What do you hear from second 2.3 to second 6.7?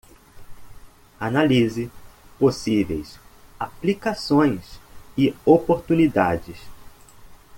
possíveis aplicações e oportunidades